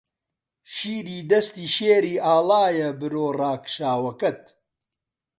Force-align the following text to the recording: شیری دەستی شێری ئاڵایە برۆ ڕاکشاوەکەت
شیری 0.73 1.19
دەستی 1.31 1.67
شێری 1.75 2.15
ئاڵایە 2.25 2.89
برۆ 2.99 3.25
ڕاکشاوەکەت 3.39 4.41